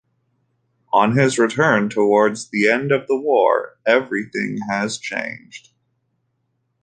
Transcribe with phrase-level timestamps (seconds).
[0.91, 5.73] On his return, towards the end of the war, everything has changed.